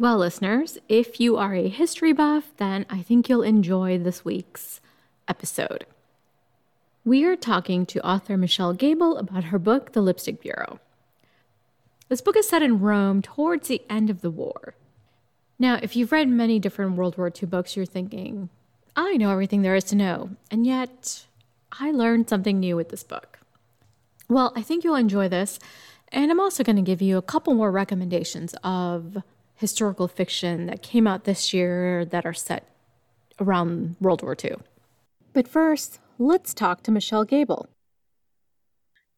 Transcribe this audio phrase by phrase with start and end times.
[0.00, 4.80] Well, listeners, if you are a history buff, then I think you'll enjoy this week's
[5.26, 5.86] episode.
[7.04, 10.78] We are talking to author Michelle Gable about her book, The Lipstick Bureau.
[12.08, 14.74] This book is set in Rome towards the end of the war.
[15.58, 18.50] Now, if you've read many different World War II books, you're thinking,
[18.94, 21.26] I know everything there is to know, and yet
[21.72, 23.40] I learned something new with this book.
[24.28, 25.58] Well, I think you'll enjoy this,
[26.12, 29.24] and I'm also going to give you a couple more recommendations of
[29.58, 32.64] historical fiction that came out this year that are set
[33.40, 34.56] around World War II.
[35.32, 37.68] But first, let's talk to Michelle Gable.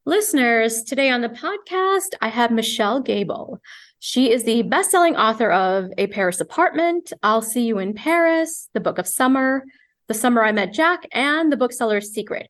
[0.07, 3.61] Listeners, today on the podcast, I have Michelle Gable.
[3.99, 8.81] She is the best-selling author of A Paris Apartment, I'll See You in Paris, The
[8.81, 9.63] Book of Summer,
[10.09, 12.49] The Summer I Met Jack, and The Bookseller's Secret.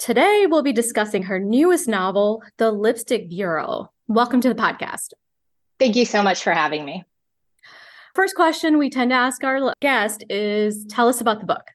[0.00, 3.92] Today, we'll be discussing her newest novel, The Lipstick Bureau.
[4.08, 5.12] Welcome to the podcast.
[5.78, 7.04] Thank you so much for having me.
[8.18, 11.70] First question we tend to ask our guest is tell us about the book.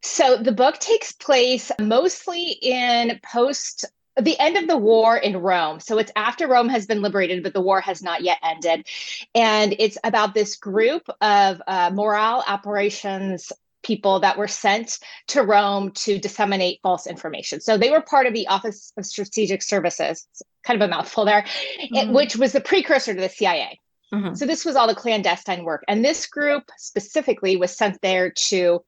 [0.00, 3.84] So, the book takes place mostly in post
[4.16, 5.80] the end of the war in Rome.
[5.80, 8.86] So it's after Rome has been liberated, but the war has not yet ended.
[9.34, 13.50] And it's about this group of uh, morale operations
[13.82, 17.60] people that were sent to Rome to disseminate false information.
[17.60, 20.28] So they were part of the Office of Strategic Services,
[20.62, 21.96] kind of a mouthful there, mm-hmm.
[21.96, 23.80] it, which was the precursor to the CIA.
[24.12, 24.34] Mm-hmm.
[24.34, 25.84] So this was all the clandestine work.
[25.88, 28.84] And this group specifically was sent there to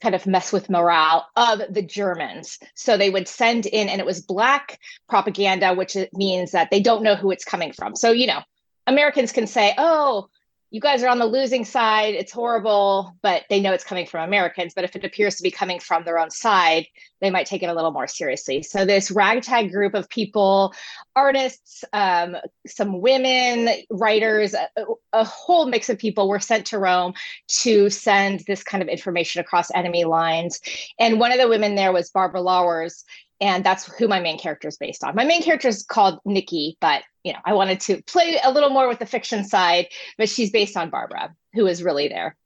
[0.00, 2.58] kind of mess with morale of the Germans.
[2.74, 7.02] So they would send in, and it was black propaganda, which means that they don't
[7.02, 7.96] know who it's coming from.
[7.96, 8.40] So, you know,
[8.86, 10.28] Americans can say, oh,
[10.70, 12.14] you guys are on the losing side.
[12.14, 14.74] It's horrible, but they know it's coming from Americans.
[14.74, 16.86] But if it appears to be coming from their own side,
[17.20, 18.62] they might take it a little more seriously.
[18.62, 20.74] So, this ragtag group of people,
[21.16, 22.36] artists, um,
[22.66, 24.68] some women, writers, a,
[25.14, 27.14] a, whole mix of people were sent to Rome
[27.48, 30.60] to send this kind of information across enemy lines.
[30.98, 33.04] And one of the women there was Barbara Lauwers
[33.40, 35.14] and that's who my main character is based on.
[35.14, 38.70] My main character is called Nikki, but you know, I wanted to play a little
[38.70, 42.38] more with the fiction side, but she's based on Barbara, who is really there.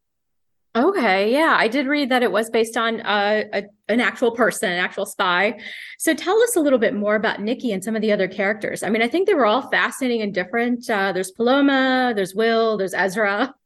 [0.75, 4.73] Okay, yeah, I did read that it was based on uh, a, an actual person,
[4.73, 5.61] an actual spy.
[6.01, 8.83] So tell us a little bit more about Nikki and some of the other characters.
[8.83, 10.91] I mean, I think they were all fascinating and different.
[10.91, 13.55] Uh, there's Paloma, there's Will, there's Ezra.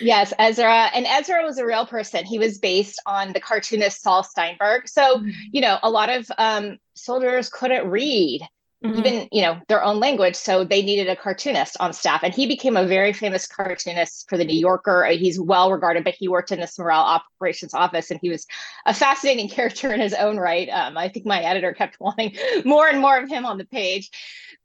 [0.00, 0.88] Yes, Ezra.
[0.94, 2.24] And Ezra was a real person.
[2.24, 4.86] He was based on the cartoonist Saul Steinberg.
[4.86, 5.30] So, mm-hmm.
[5.50, 8.42] you know, a lot of um, soldiers couldn't read.
[8.84, 8.98] Mm-hmm.
[8.98, 12.46] even you know their own language so they needed a cartoonist on staff and he
[12.46, 16.52] became a very famous cartoonist for the new yorker he's well regarded but he worked
[16.52, 18.46] in the morale operations office and he was
[18.84, 22.36] a fascinating character in his own right um, i think my editor kept wanting
[22.66, 24.10] more and more of him on the page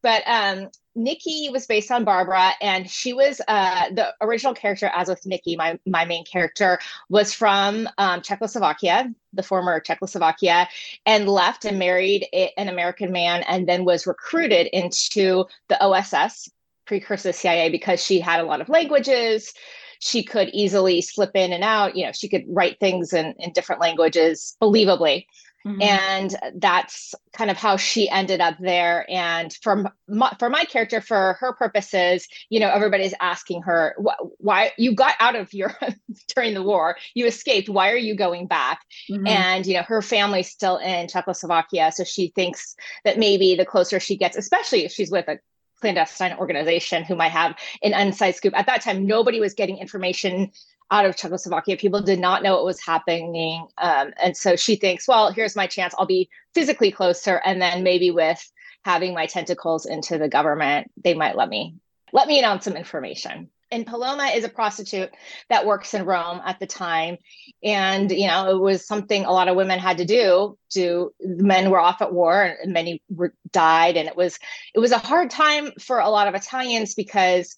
[0.03, 0.67] but um,
[0.99, 5.55] Nikki was based on Barbara, and she was uh, the original character, as with Nikki,
[5.55, 10.67] my, my main character, was from um, Czechoslovakia, the former Czechoslovakia,
[11.05, 16.51] and left and married a, an American man, and then was recruited into the OSS,
[16.85, 19.53] precursor CIA, because she had a lot of languages.
[19.99, 21.95] She could easily slip in and out.
[21.95, 25.25] You know, she could write things in, in different languages believably.
[25.65, 25.81] Mm-hmm.
[25.81, 29.05] And that's kind of how she ended up there.
[29.09, 33.95] And from my, for my character, for her purposes, you know, everybody's asking her,
[34.37, 35.75] why you got out of Europe
[36.35, 37.69] during the war, you escaped.
[37.69, 38.81] Why are you going back?
[39.09, 39.27] Mm-hmm.
[39.27, 41.91] And, you know, her family's still in Czechoslovakia.
[41.91, 45.39] So she thinks that maybe the closer she gets, especially if she's with a
[45.81, 48.57] clandestine organization who might have an inside scoop.
[48.57, 50.51] At that time, nobody was getting information
[50.91, 51.77] out of Czechoslovakia.
[51.77, 53.67] People did not know what was happening.
[53.77, 55.93] Um, and so she thinks, well, here's my chance.
[55.97, 57.41] I'll be physically closer.
[57.45, 58.51] And then maybe with
[58.83, 61.75] having my tentacles into the government, they might let me
[62.11, 63.49] let me in on some information.
[63.71, 65.11] And Paloma is a prostitute
[65.49, 67.17] that works in Rome at the time.
[67.61, 70.57] And, you know, it was something a lot of women had to do.
[70.71, 73.95] To men were off at war and many were, died.
[73.95, 74.39] And it was
[74.73, 77.57] it was a hard time for a lot of Italians because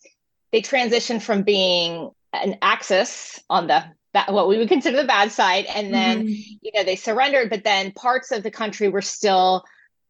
[0.51, 3.83] they transitioned from being an axis on the
[4.27, 6.53] what we would consider the bad side and then mm-hmm.
[6.61, 9.63] you know they surrendered but then parts of the country were still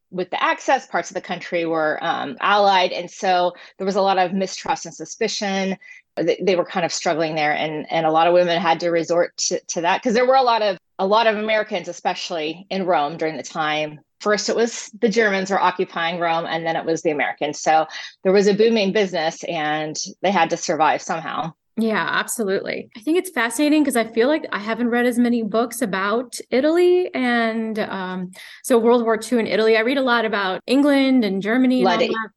[0.09, 4.01] with the axis parts of the country were um, allied and so there was a
[4.01, 5.77] lot of mistrust and suspicion.
[6.17, 8.89] They, they, were kind of struggling there and and a lot of women had to
[8.89, 12.67] resort to, to that because there were a lot of a lot of americans especially
[12.69, 14.01] in rome during the time.
[14.19, 17.61] First it was the germans were occupying rome and then it was the americans.
[17.61, 17.87] So
[18.23, 22.89] there was a booming business and they had to survive somehow yeah, absolutely.
[22.95, 26.37] I think it's fascinating because I feel like I haven't read as many books about
[26.51, 28.31] Italy and um,
[28.63, 29.77] so World War II in Italy.
[29.77, 32.29] I read a lot about England and Germany, and that,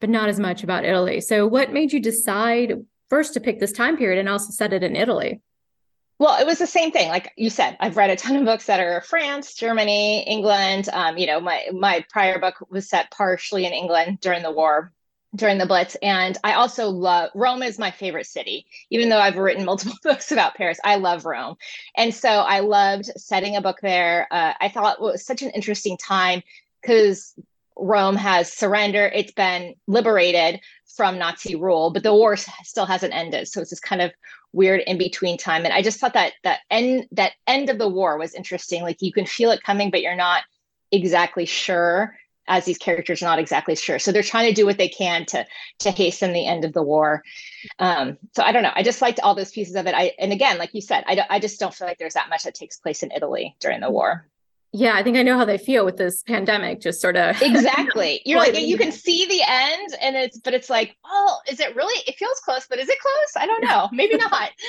[0.00, 1.20] but not as much about Italy.
[1.20, 2.74] So, what made you decide
[3.10, 5.42] first to pick this time period and also set it in Italy?
[6.18, 7.10] Well, it was the same thing.
[7.10, 10.88] Like you said, I've read a ton of books that are France, Germany, England.
[10.90, 14.92] Um, you know, my my prior book was set partially in England during the war,
[15.36, 18.66] during the Blitz, and I also love Rome is my favorite city.
[18.90, 21.56] Even though I've written multiple books about Paris, I love Rome,
[21.96, 24.26] and so I loved setting a book there.
[24.30, 26.42] Uh, I thought it was such an interesting time
[26.80, 27.34] because
[27.76, 30.60] Rome has surrendered; it's been liberated
[30.96, 33.48] from Nazi rule, but the war still hasn't ended.
[33.48, 34.12] So it's this kind of
[34.52, 35.64] weird in between time.
[35.64, 38.82] And I just thought that that end that end of the war was interesting.
[38.82, 40.42] Like you can feel it coming, but you're not
[40.90, 42.16] exactly sure
[42.48, 43.98] as these characters are not exactly sure.
[43.98, 45.46] So they're trying to do what they can to
[45.80, 47.22] to hasten the end of the war.
[47.78, 48.72] Um, so I don't know.
[48.74, 49.94] I just liked all those pieces of it.
[49.94, 52.44] I and again, like you said, I, I just don't feel like there's that much
[52.44, 54.26] that takes place in Italy during the war.
[54.72, 58.20] Yeah, I think I know how they feel with this pandemic, just sort of exactly.
[58.26, 61.74] You're like you can see the end, and it's but it's like, oh, is it
[61.74, 61.98] really?
[62.06, 63.42] It feels close, but is it close?
[63.42, 63.88] I don't know.
[63.92, 64.50] Maybe not.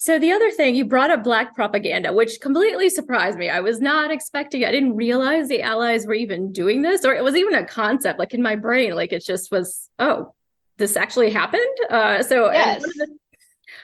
[0.00, 3.50] So the other thing you brought up black propaganda, which completely surprised me.
[3.50, 4.64] I was not expecting.
[4.64, 8.18] I didn't realize the Allies were even doing this, or it was even a concept.
[8.18, 9.90] Like in my brain, like it just was.
[9.98, 10.34] Oh,
[10.78, 11.76] this actually happened.
[11.90, 12.80] Uh, so yes.
[12.80, 13.08] one of the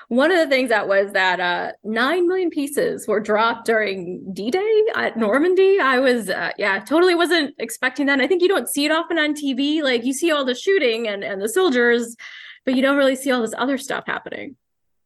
[0.08, 4.84] one of the things that was that uh, nine million pieces were dropped during D-Day
[4.94, 5.78] at Normandy.
[5.80, 8.14] I was, uh, yeah, totally wasn't expecting that.
[8.14, 9.82] And I think you don't see it often on TV.
[9.82, 12.16] Like you see all the shooting and and the soldiers,
[12.64, 14.56] but you don't really see all this other stuff happening.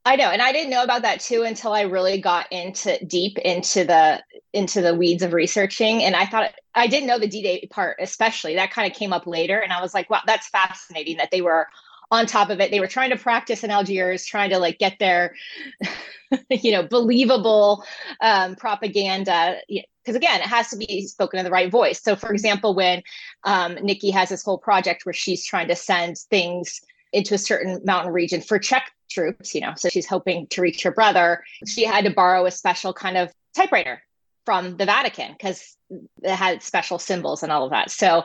[0.04, 3.38] I know, and I didn't know about that too until I really got into deep
[3.38, 6.02] into the into the weeds of researching.
[6.02, 9.26] And I thought I didn't know the D-Day part, especially that kind of came up
[9.26, 9.58] later.
[9.58, 11.68] And I was like, wow, that's fascinating that they were
[12.10, 14.98] on top of it they were trying to practice in algiers trying to like get
[14.98, 15.34] their
[16.50, 17.84] you know believable
[18.20, 22.32] um, propaganda because again it has to be spoken in the right voice so for
[22.32, 23.02] example when
[23.44, 26.80] um, nikki has this whole project where she's trying to send things
[27.12, 30.82] into a certain mountain region for czech troops you know so she's hoping to reach
[30.82, 31.44] her brother.
[31.66, 34.02] She had to borrow a special kind of typewriter
[34.46, 35.76] from the vatican because
[36.22, 37.90] it had special symbols and all of that.
[37.90, 38.24] So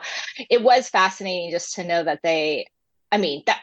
[0.50, 2.66] it was fascinating just to know that they
[3.12, 3.60] I mean, that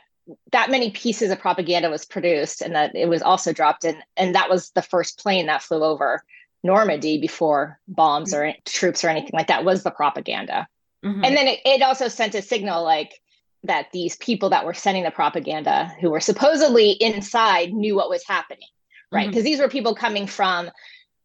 [0.53, 4.35] that many pieces of propaganda was produced and that it was also dropped in and
[4.35, 6.23] that was the first plane that flew over
[6.63, 10.67] normandy before bombs or troops or anything like that was the propaganda.
[11.03, 11.25] Mm-hmm.
[11.25, 13.19] and then it, it also sent a signal like
[13.63, 18.25] that these people that were sending the propaganda who were supposedly inside knew what was
[18.27, 18.67] happening
[19.13, 19.27] right?
[19.27, 19.45] Because mm-hmm.
[19.45, 20.69] these were people coming from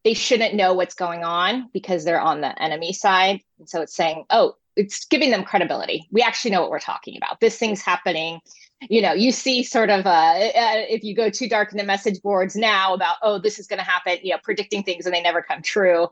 [0.05, 3.41] they shouldn't know what's going on because they're on the enemy side.
[3.59, 6.07] And so it's saying oh it's giving them credibility.
[6.13, 7.41] We actually know what we're talking about.
[7.41, 8.41] This thing's happening.
[8.89, 11.85] You know you see sort of uh, uh, if you go too dark in the
[11.85, 15.15] message boards now about oh this is going to happen you know predicting things and
[15.15, 16.09] they never come true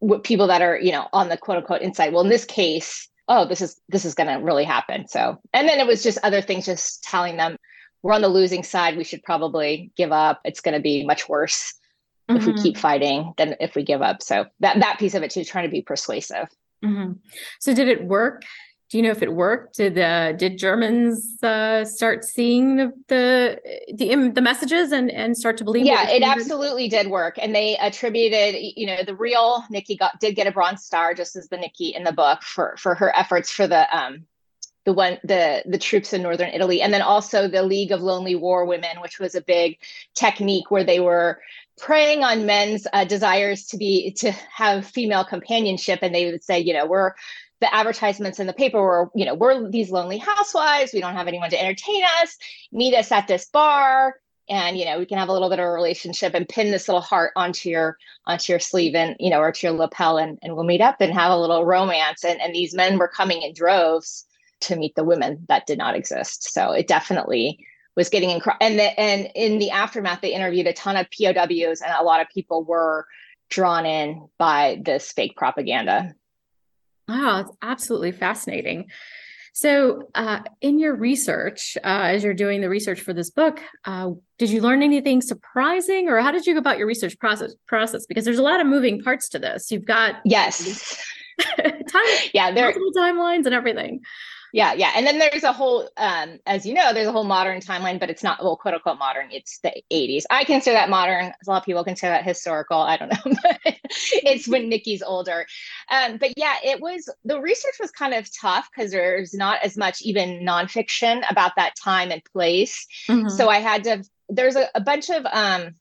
[0.00, 2.12] with people that are you know on the quote unquote inside.
[2.12, 5.68] Well in this case oh this is this is going to really happen so and
[5.68, 7.56] then it was just other things just telling them
[8.02, 11.28] we're on the losing side we should probably give up it's going to be much
[11.28, 11.74] worse
[12.28, 12.38] mm-hmm.
[12.38, 12.62] if we mm-hmm.
[12.62, 15.64] keep fighting than if we give up so that that piece of it too trying
[15.64, 16.48] to be persuasive
[16.84, 17.12] mm-hmm.
[17.60, 18.42] so did it work
[18.92, 19.76] do you know if it worked?
[19.76, 23.58] Did the did Germans uh, start seeing the the
[23.94, 25.86] the, the messages and and start to believe?
[25.86, 30.36] Yeah, it absolutely did work, and they attributed you know the real Nikki got did
[30.36, 33.50] get a Bronze Star just as the Nikki in the book for for her efforts
[33.50, 34.26] for the um
[34.84, 38.34] the one the the troops in northern Italy, and then also the League of Lonely
[38.34, 39.78] War Women, which was a big
[40.14, 41.40] technique where they were
[41.78, 46.60] preying on men's uh, desires to be to have female companionship and they would say
[46.60, 47.12] you know we're
[47.62, 50.92] the advertisements in the paper were, you know, we're these lonely housewives.
[50.92, 52.36] We don't have anyone to entertain us.
[52.72, 54.16] Meet us at this bar,
[54.48, 56.88] and you know, we can have a little bit of a relationship and pin this
[56.88, 60.38] little heart onto your onto your sleeve and you know, or to your lapel, and,
[60.42, 62.24] and we'll meet up and have a little romance.
[62.24, 64.26] And and these men were coming in droves
[64.62, 66.52] to meet the women that did not exist.
[66.52, 67.64] So it definitely
[67.96, 68.42] was getting.
[68.60, 72.20] And the, and in the aftermath, they interviewed a ton of POWs, and a lot
[72.20, 73.06] of people were
[73.50, 76.14] drawn in by this fake propaganda.
[77.12, 78.86] Wow, it's absolutely fascinating.
[79.52, 84.12] So, uh, in your research, uh, as you're doing the research for this book, uh,
[84.38, 87.54] did you learn anything surprising, or how did you go about your research process?
[87.66, 89.70] Process because there's a lot of moving parts to this.
[89.70, 90.96] You've got yes,
[91.58, 92.02] time,
[92.32, 94.00] yeah, there multiple timelines and everything.
[94.52, 94.92] Yeah, yeah.
[94.94, 98.10] And then there's a whole, um, as you know, there's a whole modern timeline, but
[98.10, 99.28] it's not, well, quote unquote modern.
[99.30, 100.24] It's the 80s.
[100.30, 101.24] I consider that modern.
[101.26, 102.78] A lot of people consider that historical.
[102.78, 103.76] I don't know, but
[104.12, 105.46] it's when Nikki's older.
[105.90, 109.78] Um, but yeah, it was, the research was kind of tough because there's not as
[109.78, 112.86] much even nonfiction about that time and place.
[113.08, 113.30] Mm-hmm.
[113.30, 115.76] So I had to, there's a, a bunch of um,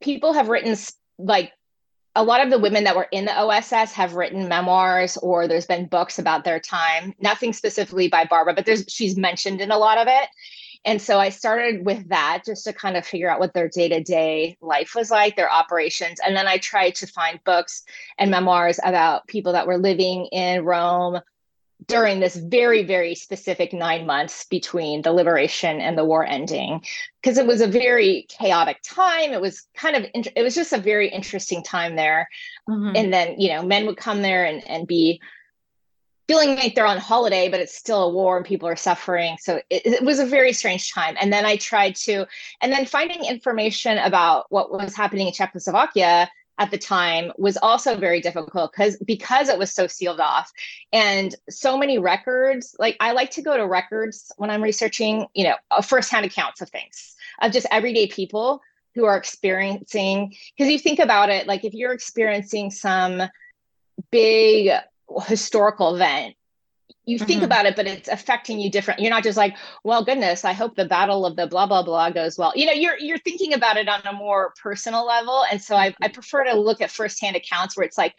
[0.00, 0.76] people have written
[1.18, 1.52] like
[2.14, 5.66] a lot of the women that were in the OSS have written memoirs or there's
[5.66, 7.14] been books about their time.
[7.20, 10.28] Nothing specifically by Barbara, but there's she's mentioned in a lot of it.
[10.86, 13.88] And so I started with that just to kind of figure out what their day
[13.88, 16.20] to day life was like, their operations.
[16.24, 17.84] And then I tried to find books
[18.18, 21.20] and memoirs about people that were living in Rome
[21.86, 26.82] during this very, very specific nine months between the liberation and the war ending,
[27.20, 29.32] because it was a very chaotic time.
[29.32, 32.28] It was kind of, it was just a very interesting time there.
[32.68, 32.96] Mm-hmm.
[32.96, 35.20] And then, you know, men would come there and, and be
[36.26, 39.36] feeling like they're on holiday, but it's still a war and people are suffering.
[39.40, 41.16] So it, it, was a very strange time.
[41.20, 42.26] And then I tried to,
[42.60, 47.96] and then finding information about what was happening in Czechoslovakia at the time was also
[47.96, 50.52] very difficult because because it was so sealed off.
[50.92, 55.44] And so many records like i like to go to records when i'm researching you
[55.44, 58.60] know uh, firsthand accounts of things of just everyday people
[58.94, 63.22] who are experiencing because you think about it like if you're experiencing some
[64.10, 66.34] big uh, historical event
[67.06, 67.44] you think mm-hmm.
[67.44, 70.74] about it but it's affecting you different you're not just like well goodness i hope
[70.74, 73.76] the battle of the blah blah blah goes well you know you're you're thinking about
[73.76, 76.12] it on a more personal level and so i, I mm-hmm.
[76.12, 78.14] prefer to look at firsthand accounts where it's like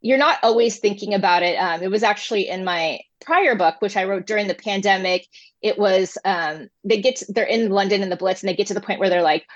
[0.00, 3.96] you're not always thinking about it um, it was actually in my prior book which
[3.96, 5.26] i wrote during the pandemic
[5.60, 8.68] it was um, they get to, they're in london in the blitz and they get
[8.68, 9.46] to the point where they're like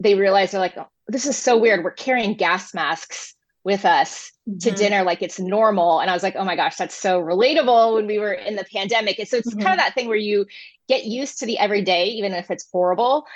[0.00, 4.32] they realize they're like oh, this is so weird we're carrying gas masks with us
[4.48, 4.58] mm-hmm.
[4.58, 7.94] to dinner like it's normal and i was like oh my gosh that's so relatable
[7.94, 9.60] when we were in the pandemic and so it's mm-hmm.
[9.60, 10.46] kind of that thing where you
[10.88, 13.26] get used to the everyday even if it's horrible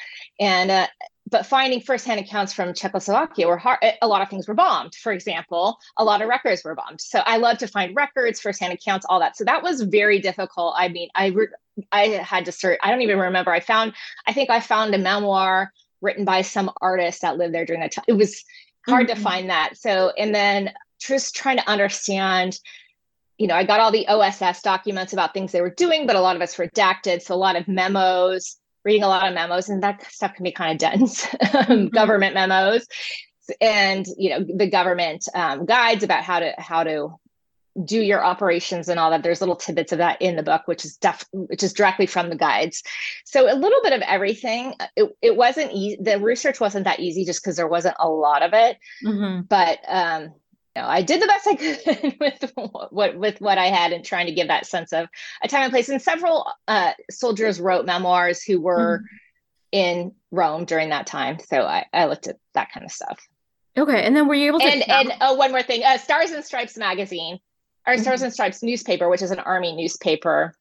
[0.41, 0.87] and uh,
[1.29, 3.79] but finding firsthand accounts from Czechoslovakia were hard.
[4.01, 5.79] A lot of things were bombed, for example.
[5.97, 7.01] A lot of records were bombed.
[7.01, 9.37] So I love to find records, firsthand accounts, all that.
[9.37, 10.75] So that was very difficult.
[10.77, 11.49] I mean, I re-
[11.91, 12.79] I had to search.
[12.83, 13.51] I don't even remember.
[13.51, 13.95] I found.
[14.27, 17.93] I think I found a memoir written by some artist that lived there during that
[17.93, 18.05] time.
[18.07, 18.45] It was
[18.89, 19.17] hard mm-hmm.
[19.17, 19.77] to find that.
[19.77, 22.59] So, and then just trying to understand,
[23.39, 26.21] you know, I got all the OSS documents about things they were doing, but a
[26.21, 27.23] lot of it's redacted.
[27.23, 30.53] So, a lot of memos, reading a lot of memos, and that stuff can be
[30.53, 31.89] kind of dense, mm-hmm.
[31.89, 32.87] government memos.
[33.61, 37.11] And you know the government um, guides about how to how to
[37.85, 40.85] do your operations and all that there's little tidbits of that in the book which
[40.85, 42.83] is def which is directly from the guides
[43.25, 47.25] so a little bit of everything it, it wasn't easy the research wasn't that easy
[47.25, 49.43] just because there wasn't a lot of it mm-hmm.
[49.43, 50.33] but um
[50.75, 52.53] you know, I did the best I could with
[52.91, 55.09] what with what I had and trying to give that sense of
[55.43, 55.89] a time and place.
[55.89, 59.07] And several uh, soldiers wrote memoirs who were mm-hmm.
[59.73, 61.39] in Rome during that time.
[61.39, 63.27] So I, I looked at that kind of stuff.
[63.79, 64.67] Okay, and then were you able to?
[64.67, 67.39] And and oh, one more thing, uh, Stars and Stripes magazine
[67.87, 68.25] our Stars mm-hmm.
[68.25, 70.55] and Stripes newspaper, which is an army newspaper.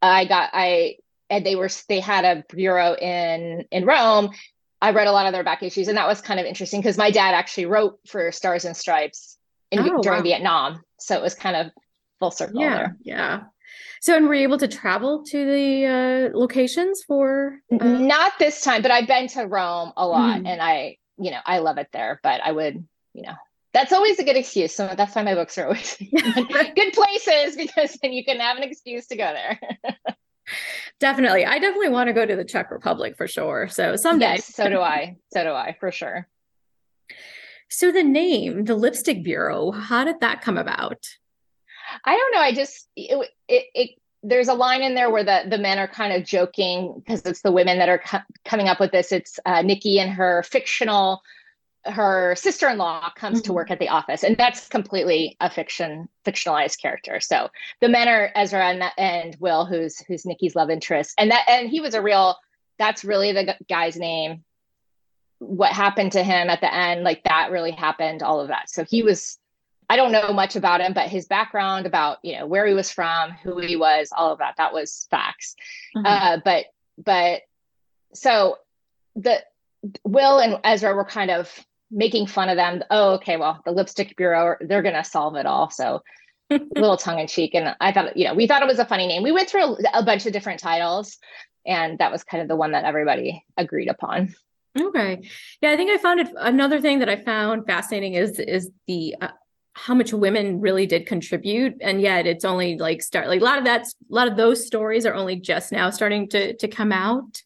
[0.00, 0.96] I got I
[1.30, 4.30] and they were they had a bureau in in Rome.
[4.80, 6.96] I read a lot of their back issues, and that was kind of interesting because
[6.96, 9.36] my dad actually wrote for Stars and Stripes
[9.72, 10.22] in, oh, during wow.
[10.22, 11.72] Vietnam, so it was kind of
[12.20, 12.96] full circle yeah, there.
[13.02, 13.40] Yeah.
[14.00, 17.58] So, and were you able to travel to the uh, locations for?
[17.72, 17.84] Uh...
[17.84, 20.46] Not this time, but I've been to Rome a lot, mm-hmm.
[20.46, 22.20] and I, you know, I love it there.
[22.22, 23.34] But I would, you know,
[23.72, 24.74] that's always a good excuse.
[24.74, 28.62] So that's why my books are always good places because then you can have an
[28.62, 29.60] excuse to go there.
[31.00, 31.44] definitely.
[31.44, 33.68] I definitely want to go to the Czech Republic for sure.
[33.68, 34.36] So someday.
[34.36, 35.16] Yes, so do I.
[35.32, 36.28] So do I for sure.
[37.68, 41.06] So the name, the Lipstick Bureau, how did that come about?
[42.04, 42.40] I don't know.
[42.40, 43.90] I just it, it, it
[44.22, 47.42] there's a line in there where the the men are kind of joking because it's
[47.42, 49.12] the women that are co- coming up with this.
[49.12, 51.22] It's uh, Nikki and her fictional
[51.84, 53.46] her sister-in-law comes mm-hmm.
[53.46, 57.48] to work at the office and that's completely a fiction fictionalized character so
[57.80, 61.70] the men are ezra and, and will who's who's nikki's love interest and that and
[61.70, 62.36] he was a real
[62.78, 64.44] that's really the guy's name
[65.38, 68.84] what happened to him at the end like that really happened all of that so
[68.84, 69.38] he was
[69.88, 72.90] i don't know much about him but his background about you know where he was
[72.90, 75.54] from who he was all of that that was facts
[75.96, 76.04] mm-hmm.
[76.04, 76.66] uh, but
[76.98, 77.42] but
[78.14, 78.56] so
[79.14, 79.42] the
[80.04, 81.52] will and ezra were kind of
[81.90, 82.82] making fun of them.
[82.90, 85.70] Oh, okay, well, the lipstick bureau, they're going to solve it all.
[85.70, 86.02] So
[86.50, 87.54] a little tongue in cheek.
[87.54, 89.22] And I thought, you know, we thought it was a funny name.
[89.22, 91.18] We went through a, a, bunch of different titles,
[91.66, 94.34] and that was kind of the one that everybody agreed upon.
[94.78, 95.28] Okay.
[95.60, 96.28] Yeah, I think I found it.
[96.36, 99.28] Another thing that I found fascinating is is the uh,
[99.72, 103.58] how much women really did contribute, and yet it's only like start like a lot
[103.58, 103.82] of that.
[103.82, 107.42] A lot of those stories are only just now starting to to come out.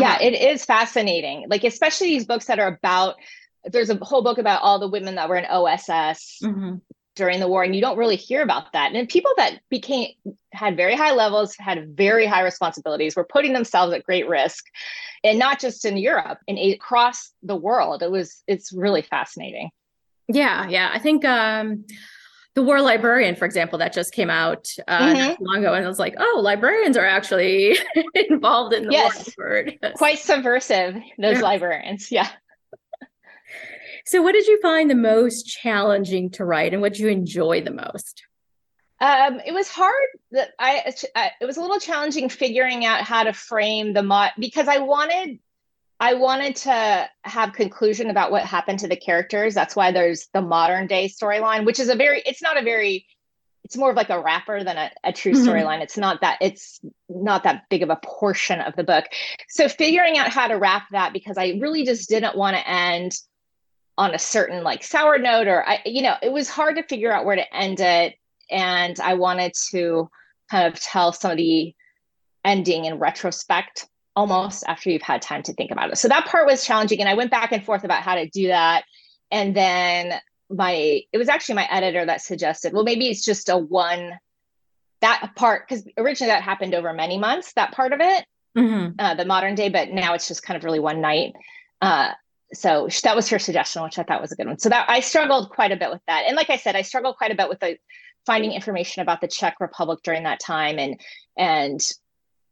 [0.00, 1.46] Yeah, it is fascinating.
[1.48, 3.16] Like especially these books that are about
[3.64, 6.76] there's a whole book about all the women that were in OSS mm-hmm.
[7.16, 8.92] during the war, and you don't really hear about that.
[8.92, 10.10] And people that became
[10.52, 14.64] had very high levels, had very high responsibilities, were putting themselves at great risk,
[15.24, 18.02] and not just in Europe, and across the world.
[18.02, 19.70] It was it's really fascinating.
[20.28, 20.90] Yeah, yeah.
[20.92, 21.84] I think um
[22.56, 25.44] the War Librarian, for example, that just came out uh, mm-hmm.
[25.44, 27.76] long ago, and I was like, oh, librarians are actually
[28.14, 29.30] involved in the yes.
[29.36, 31.42] war Quite subversive, those yeah.
[31.42, 32.10] librarians.
[32.10, 32.30] Yeah.
[34.06, 37.60] so, what did you find the most challenging to write, and what did you enjoy
[37.60, 38.22] the most?
[39.02, 39.92] Um, it was hard.
[40.30, 44.30] That I, I, it was a little challenging figuring out how to frame the mod
[44.38, 45.40] because I wanted
[45.98, 49.54] I wanted to have conclusion about what happened to the characters.
[49.54, 53.06] That's why there's the modern day storyline, which is a very, it's not a very,
[53.64, 55.48] it's more of like a wrapper than a, a true mm-hmm.
[55.48, 55.80] storyline.
[55.80, 59.06] It's not that, it's not that big of a portion of the book.
[59.48, 63.12] So figuring out how to wrap that because I really just didn't want to end
[63.98, 67.10] on a certain like sour note or I, you know, it was hard to figure
[67.10, 68.16] out where to end it.
[68.50, 70.10] And I wanted to
[70.50, 71.74] kind of tell some of the
[72.44, 75.98] ending in retrospect almost after you've had time to think about it.
[75.98, 77.00] So that part was challenging.
[77.00, 78.84] And I went back and forth about how to do that.
[79.30, 80.14] And then
[80.50, 84.18] my, it was actually my editor that suggested, well, maybe it's just a one,
[85.02, 88.24] that part, because originally that happened over many months, that part of it,
[88.56, 88.92] mm-hmm.
[88.98, 91.34] uh, the modern day, but now it's just kind of really one night.
[91.82, 92.12] Uh,
[92.54, 94.58] so that was her suggestion, which I thought was a good one.
[94.58, 96.24] So that I struggled quite a bit with that.
[96.26, 97.76] And like I said, I struggled quite a bit with the
[98.24, 101.00] finding information about the Czech Republic during that time and
[101.36, 101.80] and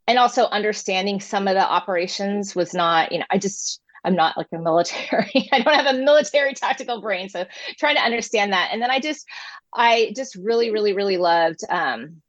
[0.07, 4.37] and also understanding some of the operations was not you know i just i'm not
[4.37, 7.29] like a military i don't have a military tactical brain.
[7.29, 7.45] So
[7.79, 8.71] trying to understand that.
[8.73, 9.27] And then i just
[9.73, 12.23] i just really really really loved um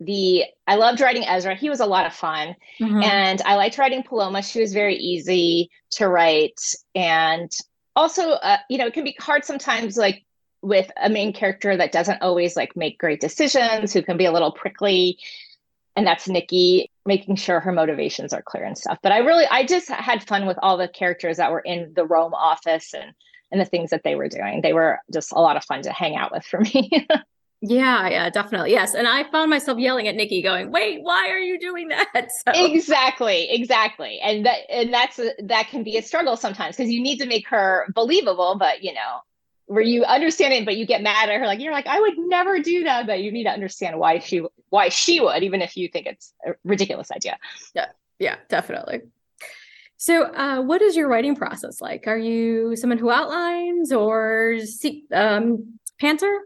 [0.00, 1.54] the i loved writing ezra.
[1.54, 2.54] He was a lot of fun.
[2.80, 3.02] Mm-hmm.
[3.02, 4.42] and i liked writing paloma.
[4.42, 6.60] She was very easy to write.
[6.94, 7.50] And
[7.96, 10.24] also uh, you know it can be hard sometimes like
[10.62, 14.32] with a main character that doesn't always like make great decisions who can be a
[14.32, 15.18] little prickly
[15.98, 18.98] and that's Nikki making sure her motivations are clear and stuff.
[19.02, 22.06] But I really, I just had fun with all the characters that were in the
[22.06, 23.12] Rome office and
[23.50, 24.60] and the things that they were doing.
[24.62, 26.88] They were just a lot of fun to hang out with for me.
[27.60, 28.70] yeah, yeah, definitely.
[28.70, 28.94] Yes.
[28.94, 32.06] And I found myself yelling at Nikki going, wait, why are you doing that?
[32.46, 32.52] So.
[32.54, 33.50] Exactly.
[33.50, 34.20] Exactly.
[34.22, 37.26] And that, and that's, a, that can be a struggle sometimes because you need to
[37.26, 39.22] make her believable, but you know,
[39.68, 41.46] where you understand it, but you get mad at her.
[41.46, 44.42] Like you're like, I would never do that, but you need to understand why she
[44.70, 47.38] why she would, even if you think it's a ridiculous idea.
[47.74, 47.86] Yeah,
[48.18, 49.02] yeah, definitely.
[49.98, 52.06] So, uh, what is your writing process like?
[52.06, 56.38] Are you someone who outlines or see, um, pantser?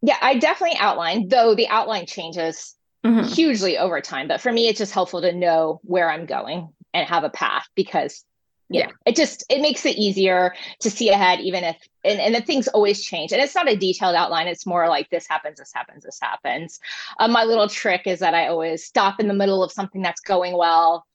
[0.00, 3.26] Yeah, I definitely outline, though the outline changes mm-hmm.
[3.26, 4.28] hugely over time.
[4.28, 7.66] But for me, it's just helpful to know where I'm going and have a path
[7.74, 8.24] because
[8.68, 8.90] yeah.
[9.06, 12.68] It just it makes it easier to see ahead even if and, and the things
[12.68, 13.32] always change.
[13.32, 14.46] And it's not a detailed outline.
[14.46, 16.78] It's more like this happens this happens this happens.
[17.18, 20.20] Um, my little trick is that i always stop in the middle of something that's
[20.20, 21.06] going well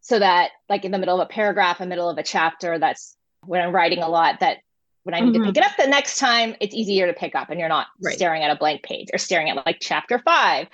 [0.00, 2.78] so that like in the middle of a paragraph in the middle of a chapter
[2.78, 4.58] that's when i'm writing a lot that
[5.04, 5.42] when i need mm-hmm.
[5.42, 7.88] to pick it up the next time it's easier to pick up and you're not
[8.02, 8.14] right.
[8.14, 10.68] staring at a blank page or staring at like chapter five.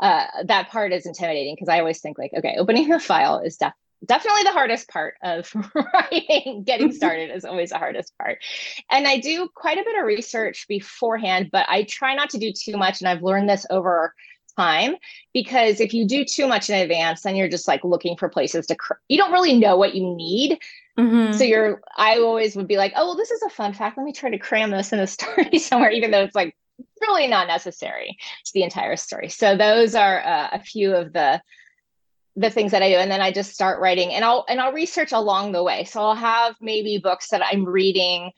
[0.00, 3.56] Uh, that part is intimidating because I always think like, okay, opening the file is
[3.56, 3.72] def-
[4.04, 8.38] definitely the hardest part of writing getting started is always the hardest part.
[8.90, 12.52] And i do quite a bit of research beforehand but i try not to do
[12.52, 14.14] too much and i've learned this over
[14.56, 14.94] time
[15.32, 18.66] because if you do too much in advance then you're just like looking for places
[18.66, 20.58] to cr- you don't really know what you need.
[20.96, 21.36] Mm-hmm.
[21.36, 23.96] so you're i always would be like oh well this is a fun fact.
[23.96, 26.56] Let me try to cram this in a story somewhere even though it's like
[27.00, 29.28] really not necessary to the entire story.
[29.28, 31.40] So those are uh, a few of the
[32.36, 34.72] the things that I do and then I just start writing and I'll and I'll
[34.72, 35.84] research along the way.
[35.84, 38.32] So I'll have maybe books that I'm reading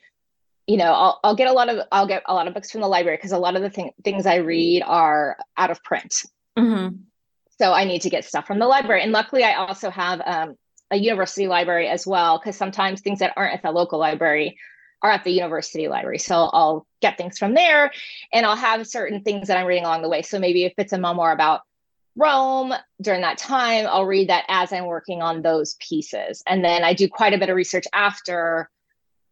[0.67, 2.81] you know, I'll, I'll get a lot of I'll get a lot of books from
[2.81, 6.25] the library because a lot of the thing, things I read are out of print.
[6.59, 6.97] Mm-hmm.
[7.57, 9.01] So I need to get stuff from the library.
[9.01, 10.55] And luckily, I also have um,
[10.91, 14.59] a university library as well because sometimes things that aren't at the local library
[15.01, 16.19] are at the university library.
[16.19, 17.91] So I'll get things from there,
[18.33, 20.21] and I'll have certain things that I'm reading along the way.
[20.21, 21.61] So maybe if it's a memoir about
[22.17, 26.43] Rome during that time, I'll read that as I'm working on those pieces.
[26.47, 28.69] And then I do quite a bit of research after.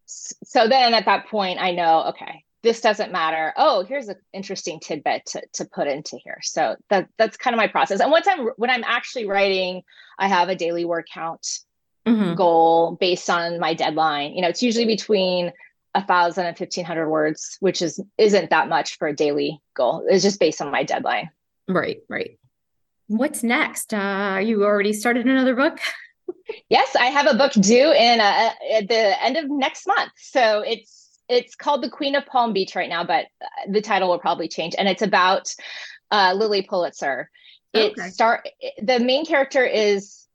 [0.05, 3.53] So then at that point, I know, okay, this doesn't matter.
[3.57, 6.39] Oh, here's an interesting tidbit to, to put into here.
[6.41, 7.99] So that that's kind of my process.
[7.99, 9.83] And once I'm when I'm actually writing,
[10.17, 11.59] I have a daily word count
[12.05, 12.33] mm-hmm.
[12.33, 14.33] goal based on my deadline.
[14.33, 15.53] You know, it's usually between
[15.93, 20.05] a thousand and fifteen hundred words, which is isn't that much for a daily goal.
[20.09, 21.29] It's just based on my deadline.
[21.67, 22.37] Right, right.
[23.07, 23.93] What's next?
[23.93, 25.79] Uh, you already started another book?
[26.69, 30.11] yes, I have a book due in uh, at the end of next month.
[30.17, 34.09] So it's it's called The Queen of Palm Beach right now, but uh, the title
[34.09, 34.75] will probably change.
[34.77, 35.53] And it's about
[36.11, 37.29] uh, Lilly Pulitzer.
[37.73, 38.09] It okay.
[38.09, 38.47] start
[38.81, 40.25] the main character is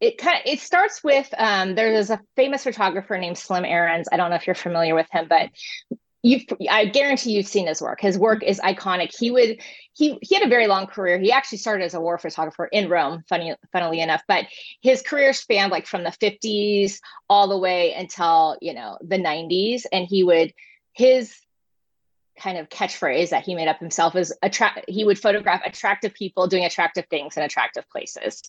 [0.00, 4.08] it kind of it starts with um, there's a famous photographer named Slim Aarons.
[4.12, 5.50] I don't know if you're familiar with him, but
[6.22, 8.00] you I guarantee you've seen his work.
[8.00, 8.48] His work mm-hmm.
[8.48, 9.14] is iconic.
[9.16, 9.60] He would
[9.92, 11.18] he he had a very long career.
[11.18, 14.46] He actually started as a war photographer in Rome, funny funnily enough, but
[14.82, 16.98] his career spanned like from the 50s
[17.28, 20.52] all the way until, you know, the 90s and he would
[20.92, 21.34] his
[22.36, 26.46] kind of catchphrase that he made up himself is attract he would photograph attractive people
[26.46, 28.42] doing attractive things in attractive places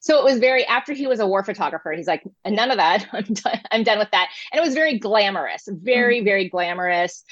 [0.00, 3.06] so it was very after he was a war photographer he's like none of that
[3.12, 6.24] i'm done, I'm done with that and it was very glamorous very mm-hmm.
[6.24, 7.24] very glamorous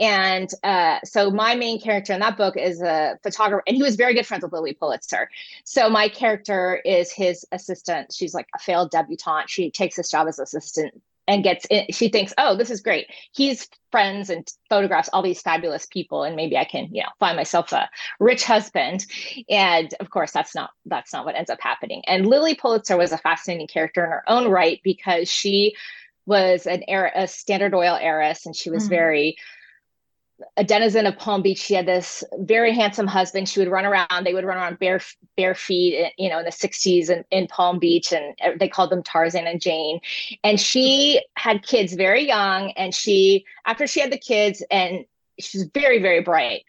[0.00, 3.96] and uh, so my main character in that book is a photographer, and he was
[3.96, 5.28] very good friends with Lilly Pulitzer.
[5.64, 8.12] So my character is his assistant.
[8.12, 9.50] She's like a failed debutante.
[9.50, 13.06] She takes this job as assistant and gets in, she thinks, oh, this is great.
[13.32, 17.36] He's friends and photographs all these fabulous people, and maybe I can, you know, find
[17.36, 17.88] myself a
[18.18, 19.06] rich husband.
[19.48, 22.02] And of course, that's not that's not what ends up happening.
[22.06, 25.76] And Lilly Pulitzer was a fascinating character in her own right because she
[26.26, 28.94] was an heir, a Standard Oil heiress, and she was mm-hmm.
[28.94, 29.36] very
[30.56, 31.58] a denizen of Palm Beach.
[31.58, 33.48] She had this very handsome husband.
[33.48, 34.24] She would run around.
[34.24, 35.00] They would run around bare
[35.36, 38.90] bare feet, eh, you know, in the '60s in, in Palm Beach, and they called
[38.90, 40.00] them Tarzan and Jane.
[40.44, 42.72] And she had kids very young.
[42.72, 45.04] And she, after she had the kids, and
[45.38, 46.64] she was very very bright,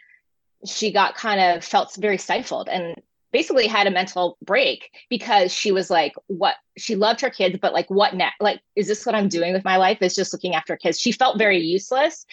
[0.66, 2.70] she got kind of felt very stifled.
[2.70, 2.96] And
[3.32, 7.74] basically had a mental break because she was like what she loved her kids but
[7.74, 10.56] like what next like is this what i'm doing with my life is just looking
[10.56, 11.00] after kids.
[11.00, 12.26] She felt very useless.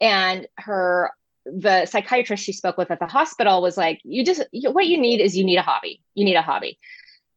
[0.00, 1.10] And her
[1.46, 5.20] the psychiatrist she spoke with at the hospital was like you just what you need
[5.20, 6.00] is you need a hobby.
[6.14, 6.78] You need a hobby.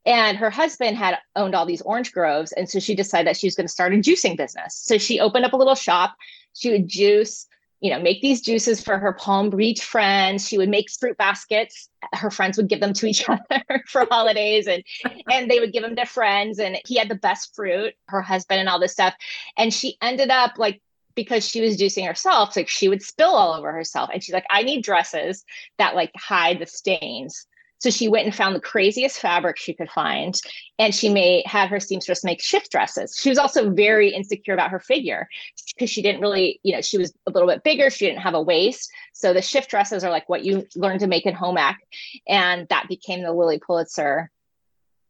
[0.06, 2.54] And her husband had owned all these orange groves.
[2.54, 4.74] And so she decided that she was going to start a juicing business.
[4.74, 6.16] So she opened up a little shop.
[6.54, 7.46] She would juice
[7.80, 10.48] you know, make these juices for her Palm Beach friends.
[10.48, 11.90] She would make fruit baskets.
[12.14, 14.84] Her friends would give them to each other for holidays and
[15.32, 16.60] and they would give them to friends.
[16.60, 19.14] And he had the best fruit, her husband and all this stuff.
[19.58, 20.82] And she ended up like
[21.16, 24.10] because she was juicing herself, like she would spill all over herself.
[24.14, 25.44] And she's like, I need dresses
[25.78, 27.48] that like hide the stains
[27.80, 30.40] so she went and found the craziest fabric she could find,
[30.80, 33.18] and she made had her seamstress make shift dresses.
[33.20, 35.30] She was also very insecure about her figure
[35.74, 37.90] because she didn't really, you know, she was a little bit bigger.
[37.90, 41.08] She didn't have a waist, so the shift dresses are like what you learn to
[41.08, 41.78] make in home ec,
[42.28, 44.32] and that became the Lilly Pulitzer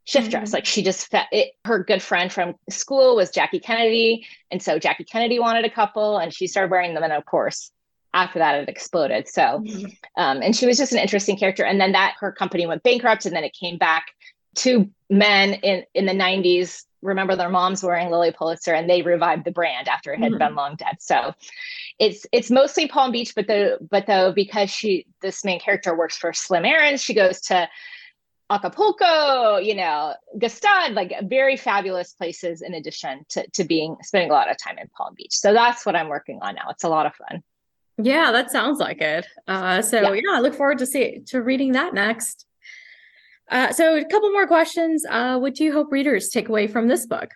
[0.04, 0.32] shift mm-hmm.
[0.32, 0.54] dress.
[0.54, 4.80] Like she just fe- it, her good friend from school was Jackie Kennedy, and so
[4.80, 7.72] Jackie Kennedy wanted a couple, and she started wearing them, and of course
[8.14, 9.86] after that it exploded so mm-hmm.
[10.18, 13.26] um, and she was just an interesting character and then that her company went bankrupt
[13.26, 14.08] and then it came back
[14.56, 19.46] two men in in the 90s remember their moms wearing lilly pulitzer and they revived
[19.46, 20.40] the brand after it had mm-hmm.
[20.40, 21.34] been long dead so
[22.00, 26.18] it's it's mostly palm beach but the but though because she this main character works
[26.18, 27.68] for slim aarons she goes to
[28.50, 34.34] Acapulco, you know, Gstaad, like very fabulous places in addition to, to being spending a
[34.34, 35.34] lot of time in Palm Beach.
[35.34, 36.70] So that's what I'm working on now.
[36.70, 37.44] It's a lot of fun.
[37.98, 39.26] Yeah, that sounds like it.
[39.48, 40.14] Uh, so yeah.
[40.14, 40.38] yeah.
[40.38, 42.46] I look forward to see to reading that next.
[43.50, 45.06] Uh, so a couple more questions.
[45.10, 47.32] Uh, what do you hope readers take away from this book?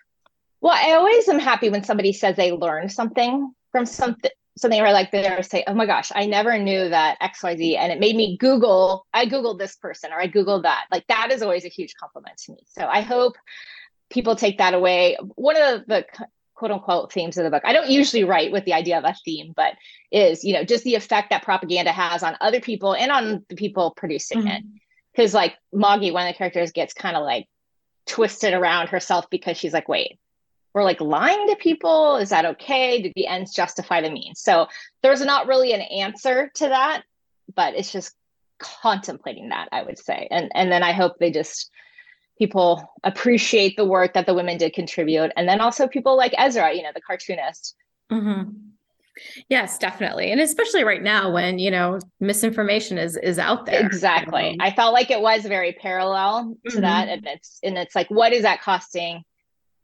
[0.60, 4.92] Well, I always am happy when somebody says they learned something from something something where
[4.92, 8.36] like they say, oh my gosh, I never knew that XYZ and it made me
[8.36, 10.84] Google, I Googled this person or I Googled that.
[10.92, 12.58] Like that is always a huge compliment to me.
[12.66, 13.34] So I hope
[14.10, 15.16] people take that away.
[15.36, 16.04] One of the
[16.54, 17.62] quote unquote themes of the book.
[17.64, 19.74] I don't usually write with the idea of a theme, but
[20.10, 23.56] is, you know, just the effect that propaganda has on other people and on the
[23.56, 24.48] people producing mm-hmm.
[24.48, 24.62] it.
[25.12, 27.46] Because like Moggy, one of the characters gets kind of like
[28.06, 30.18] twisted around herself because she's like, wait,
[30.74, 32.16] we're like lying to people.
[32.16, 33.02] Is that okay?
[33.02, 34.40] Did the ends justify the means?
[34.40, 34.68] So
[35.02, 37.02] there's not really an answer to that,
[37.54, 38.14] but it's just
[38.58, 40.28] contemplating that, I would say.
[40.30, 41.70] And and then I hope they just
[42.38, 45.30] people appreciate the work that the women did contribute.
[45.36, 47.74] And then also people like ezra you know the cartoonist.
[48.10, 48.50] Mm-hmm.
[49.48, 50.32] yes definitely.
[50.32, 53.84] And especially right now when you know misinformation is is out there.
[53.84, 54.50] Exactly.
[54.50, 56.80] Um, i felt like it was very parallel to mm-hmm.
[56.82, 57.08] that.
[57.08, 59.24] And it's and it's like what is that costing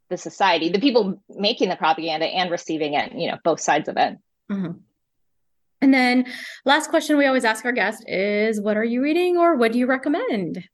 [0.08, 3.96] the society the people making the propaganda and receiving it you know both sides of
[3.96, 4.16] it?
[4.50, 4.78] Mm-hmm.
[5.82, 6.24] and then
[6.64, 9.78] last question we always ask our guest is what are you reading or what do
[9.78, 10.64] you recommend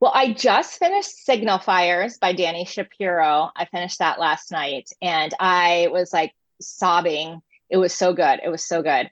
[0.00, 3.50] well, I just finished Signal Fires by Dani Shapiro.
[3.56, 7.42] I finished that last night and I was like sobbing.
[7.70, 8.40] It was so good.
[8.44, 9.10] It was so good.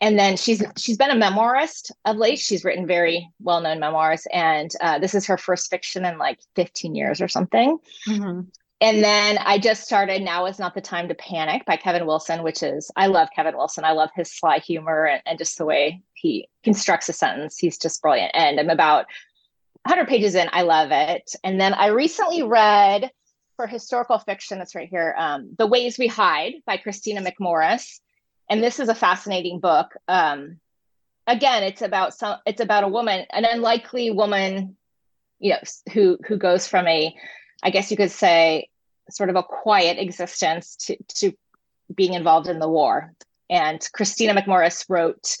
[0.00, 2.40] And then she's she's been a memoirist of late.
[2.40, 6.96] She's written very well-known memoirs, and uh, this is her first fiction in like 15
[6.96, 7.78] years or something.
[8.08, 8.40] Mm-hmm.
[8.82, 12.42] And then I just started Now is Not the Time to Panic by Kevin Wilson,
[12.42, 13.84] which is, I love Kevin Wilson.
[13.84, 17.56] I love his sly humor and, and, just the way he constructs a sentence.
[17.56, 18.32] He's just brilliant.
[18.34, 19.06] And I'm about
[19.84, 21.34] 100 pages in, I love it.
[21.42, 23.10] And then I recently read
[23.56, 28.00] for historical fiction, that's right here, um, The Ways We Hide by Kristina McMorris.
[28.48, 29.94] and this is a fascinating book.
[30.08, 30.58] Um,
[31.26, 32.38] again, it's about some.
[32.46, 34.76] It's about a woman, an unlikely woman,
[35.38, 35.60] you know,
[35.92, 37.14] who who goes from a,
[37.62, 38.68] I guess you could say,
[39.10, 41.32] sort of a quiet existence to to
[41.94, 43.12] being involved in the war.
[43.50, 45.36] And Kristina McMorris wrote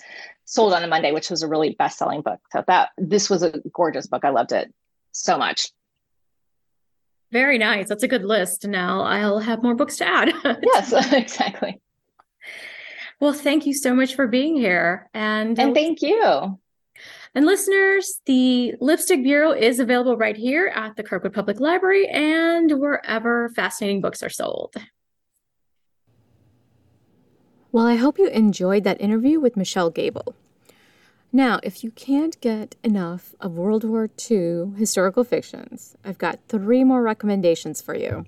[0.52, 2.38] Sold on a Monday, which was a really best-selling book.
[2.50, 4.22] So that this was a gorgeous book.
[4.22, 4.70] I loved it
[5.10, 5.70] so much.
[7.30, 7.88] Very nice.
[7.88, 8.66] That's a good list.
[8.66, 10.30] Now I'll have more books to add.
[10.62, 11.80] yes, exactly.
[13.18, 15.08] Well, thank you so much for being here.
[15.14, 16.58] And And thank you.
[17.34, 22.78] And listeners, the Lipstick Bureau is available right here at the Kirkwood Public Library and
[22.78, 24.74] wherever fascinating books are sold.
[27.72, 30.34] Well, I hope you enjoyed that interview with Michelle Gable.
[31.32, 36.84] Now, if you can't get enough of World War II historical fictions, I've got three
[36.84, 38.26] more recommendations for you.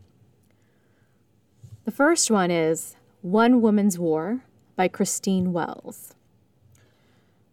[1.85, 4.41] The first one is One Woman's War
[4.77, 6.15] by Christine Wells.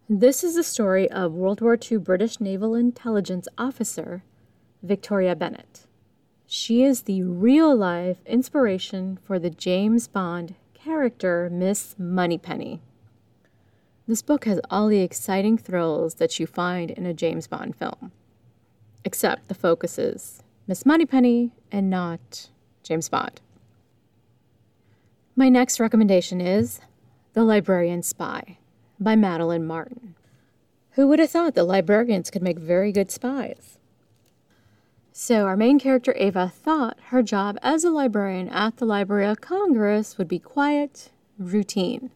[0.07, 4.23] This is the story of World War II British Naval Intelligence officer
[4.81, 5.87] Victoria Bennett.
[6.47, 12.81] She is the real life inspiration for the James Bond character, Miss Moneypenny.
[14.07, 18.11] This book has all the exciting thrills that you find in a James Bond film,
[19.05, 22.49] except the focus is Miss Moneypenny and not
[22.83, 23.41] James Bond.
[25.35, 26.81] My next recommendation is
[27.33, 28.57] The Librarian Spy
[28.99, 30.15] by Madeline Martin.
[30.91, 33.77] Who would have thought that librarians could make very good spies?
[35.13, 39.41] So, our main character, Ava, thought her job as a librarian at the Library of
[39.41, 42.11] Congress would be quiet, routine.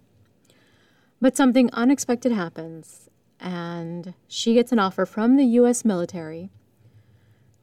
[1.19, 5.84] But something unexpected happens, and she gets an offer from the U.S.
[5.84, 6.51] military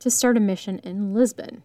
[0.00, 1.62] to start a mission in Lisbon,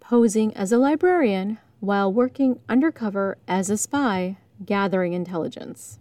[0.00, 5.98] posing as a librarian while working undercover as a spy gathering intelligence.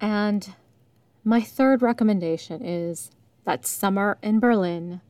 [0.00, 0.54] And
[1.24, 3.10] my third recommendation is
[3.44, 5.00] That Summer in Berlin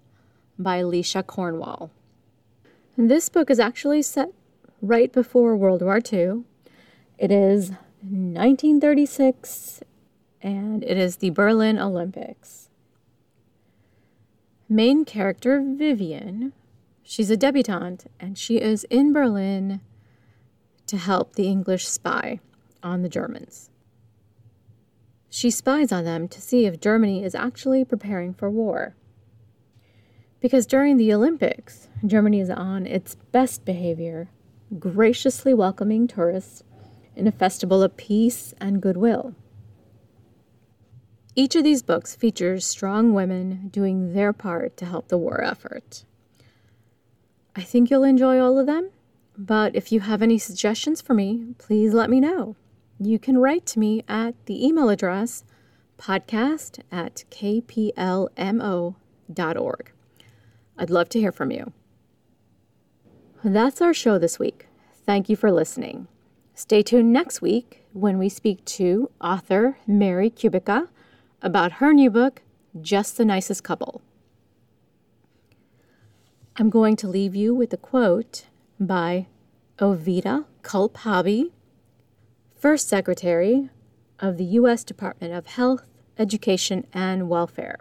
[0.59, 1.91] by Alicia Cornwall.
[2.97, 4.33] And this book is actually set
[4.81, 6.45] right before World War II.
[7.19, 7.71] It is
[8.03, 9.81] 1936,
[10.43, 12.69] and it is the Berlin Olympics.
[14.69, 16.53] Main character Vivian,
[17.03, 19.81] she's a debutante, and she is in Berlin
[20.87, 22.41] to help the English spy
[22.83, 23.71] on the Germans.
[25.29, 28.95] She spies on them to see if Germany is actually preparing for war.
[30.41, 34.29] Because during the Olympics, Germany is on its best behavior,
[34.79, 36.63] graciously welcoming tourists
[37.15, 39.35] in a festival of peace and goodwill.
[41.35, 46.05] Each of these books features strong women doing their part to help the war effort.
[47.55, 48.91] I think you'll enjoy all of them,
[49.37, 52.57] but if you have any suggestions for me, please let me know.
[52.99, 55.45] You can write to me at the email address
[55.99, 58.33] podcast at kplmo.org.
[60.79, 61.73] I'd love to hear from you.
[63.43, 64.67] That's our show this week.
[65.05, 66.09] Thank you for listening.
[66.55, 70.89] Stay tuned next week when we speak to author Mary Kubica
[71.43, 72.43] about her new book,
[72.81, 74.03] Just the Nicest Couple.
[76.57, 78.47] I'm going to leave you with a quote
[78.81, 79.27] by
[79.79, 80.99] Oveta Culp
[82.57, 83.69] First Secretary
[84.19, 84.83] of the U.S.
[84.83, 85.87] Department of Health,
[86.19, 87.79] Education, and Welfare.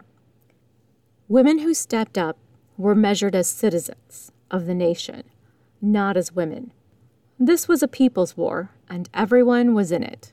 [1.28, 2.36] Women who stepped up
[2.76, 5.22] were measured as citizens of the nation,
[5.80, 6.72] not as women.
[7.38, 10.32] This was a people's war, and everyone was in it.